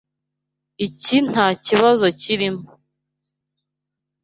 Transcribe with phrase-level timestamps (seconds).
[0.85, 2.65] Ibi ntakibazo cyirimo.